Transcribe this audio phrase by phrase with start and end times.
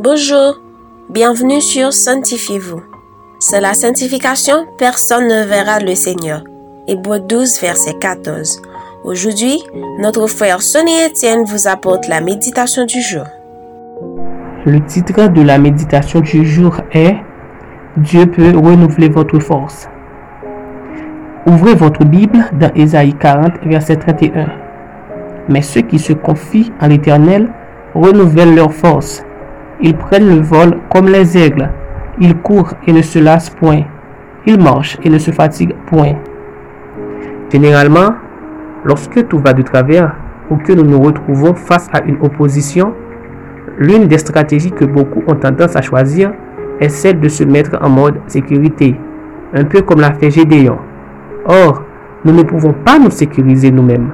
[0.00, 0.60] Bonjour,
[1.10, 2.80] bienvenue sur Sanctifiez-vous.
[3.40, 6.44] C'est la sanctification, personne ne verra le Seigneur.
[6.86, 8.62] Hébreu 12, verset 14.
[9.02, 9.60] Aujourd'hui,
[9.98, 13.24] notre frère Sonny Etienne vous apporte la méditation du jour.
[14.66, 17.16] Le titre de la méditation du jour est
[17.96, 19.88] Dieu peut renouveler votre force.
[21.44, 24.46] Ouvrez votre Bible dans Ésaïe 40, verset 31.
[25.48, 27.48] Mais ceux qui se confient en l'Éternel
[27.96, 29.24] renouvellent leur force.
[29.80, 31.70] Ils prennent le vol comme les aigles.
[32.20, 33.82] Ils courent et ne se lassent point.
[34.46, 36.14] Ils marchent et ne se fatiguent point.
[37.52, 38.14] Généralement,
[38.84, 40.16] lorsque tout va de travers
[40.50, 42.92] ou que nous nous retrouvons face à une opposition,
[43.78, 46.32] l'une des stratégies que beaucoup ont tendance à choisir
[46.80, 48.96] est celle de se mettre en mode sécurité,
[49.54, 50.78] un peu comme l'a fait Gédéon.
[51.46, 51.82] Or,
[52.24, 54.10] nous ne pouvons pas nous sécuriser nous-mêmes.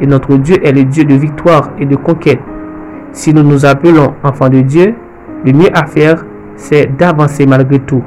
[0.00, 2.40] Et notre Dieu est le Dieu de victoire et de conquête.
[3.12, 4.94] Si nous nous appelons enfants de Dieu,
[5.44, 6.24] le mieux à faire,
[6.56, 8.02] c'est d'avancer malgré tout.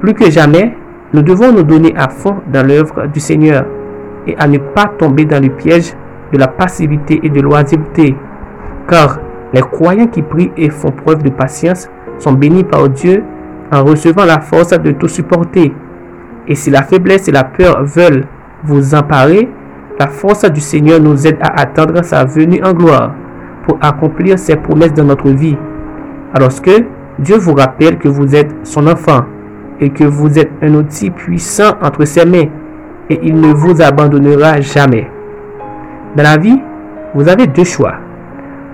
[0.00, 0.74] Plus que jamais,
[1.12, 3.64] nous devons nous donner à fond dans l'œuvre du Seigneur
[4.26, 5.94] et à ne pas tomber dans le piège
[6.32, 8.16] de la passivité et de l'oisiveté.
[8.88, 9.18] Car
[9.52, 13.22] les croyants qui prient et font preuve de patience sont bénis par Dieu
[13.72, 15.72] en recevant la force de tout supporter.
[16.48, 18.24] Et si la faiblesse et la peur veulent
[18.64, 19.48] vous emparer,
[19.98, 23.12] la force du Seigneur nous aide à attendre sa venue en gloire
[23.66, 25.56] pour accomplir ses promesses dans notre vie.
[26.34, 26.84] Alors que
[27.20, 29.24] Dieu vous rappelle que vous êtes son enfant
[29.80, 32.48] et que vous êtes un outil puissant entre ses mains
[33.08, 35.08] et il ne vous abandonnera jamais.
[36.16, 36.60] Dans la vie,
[37.14, 37.94] vous avez deux choix.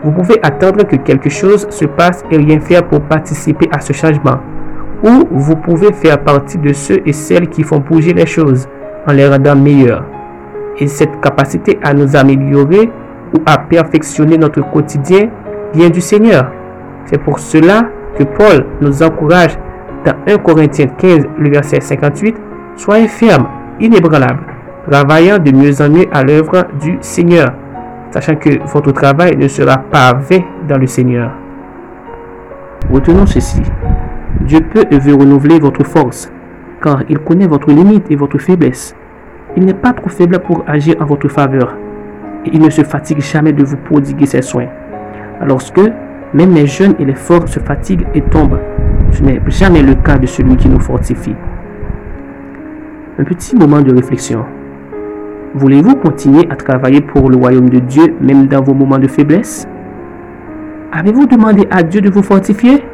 [0.02, 3.92] Vous pouvez attendre que quelque chose se passe et rien faire pour participer à ce
[3.92, 4.38] changement
[5.02, 8.66] ou vous pouvez faire partie de ceux et celles qui font bouger les choses
[9.06, 10.04] en les rendant meilleures.
[10.78, 12.90] Et cette capacité à nous améliorer
[13.34, 15.28] ou à perfectionner notre quotidien
[15.74, 16.50] vient du Seigneur.
[17.10, 19.58] C'est pour cela que Paul nous encourage
[20.04, 22.36] dans 1 Corinthiens 15, le verset 58,
[22.76, 23.48] Soyez fermes,
[23.80, 24.44] inébranlables,
[24.88, 27.52] travaillant de mieux en mieux à l'œuvre du Seigneur,
[28.12, 31.32] sachant que votre travail ne sera pas vain dans le Seigneur.
[32.92, 33.60] Retenons ceci.
[34.42, 36.32] Dieu peut et veut renouveler votre force,
[36.80, 38.94] car il connaît votre limite et votre faiblesse.
[39.56, 41.74] Il n'est pas trop faible pour agir en votre faveur,
[42.46, 44.68] et il ne se fatigue jamais de vous prodiguer ses soins.
[46.32, 48.58] Même les jeunes et les forts se fatiguent et tombent,
[49.12, 51.34] ce n'est jamais le cas de celui qui nous fortifie.
[53.18, 54.44] Un petit moment de réflexion.
[55.54, 59.66] Voulez-vous continuer à travailler pour le royaume de Dieu même dans vos moments de faiblesse?
[60.92, 62.84] Avez-vous demandé à Dieu de vous fortifier?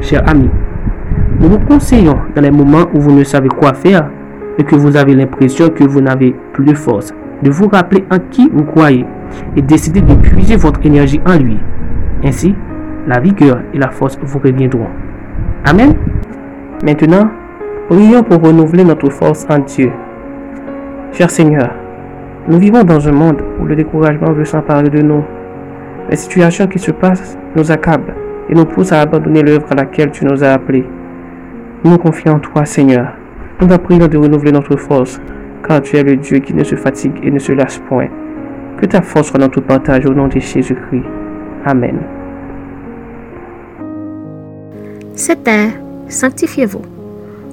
[0.00, 0.50] Chers amis,
[1.40, 4.08] nous vous conseillons dans les moments où vous ne savez quoi faire
[4.58, 7.12] et que vous avez l'impression que vous n'avez plus de force,
[7.42, 9.04] de vous rappeler en qui vous croyez
[9.56, 11.58] et décider de puiser votre énergie en lui.
[12.24, 12.54] Ainsi,
[13.06, 14.88] la vigueur et la force vous reviendront.
[15.64, 15.94] Amen.
[16.84, 17.30] Maintenant,
[17.88, 19.90] prions pour renouveler notre force en Dieu.
[21.12, 21.70] Cher Seigneur,
[22.48, 25.24] nous vivons dans un monde où le découragement veut s'emparer de nous.
[26.08, 28.14] Les situations qui se passent nous accablent
[28.48, 30.86] et nous pousse à abandonner l'œuvre à laquelle tu nous as appelés.
[31.84, 33.12] Nous confions en toi, Seigneur.
[33.60, 35.20] Nous te prions de renouveler notre force,
[35.66, 38.08] car tu es le Dieu qui ne se fatigue et ne se lasse point.
[38.80, 41.04] Que ta force soit notre partage au nom de Jésus-Christ.
[41.64, 42.00] Amen.
[45.14, 45.68] C'était
[46.08, 46.82] Sanctifiez-vous.